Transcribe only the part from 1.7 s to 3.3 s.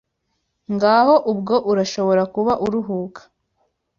urashobora kuba uruhuka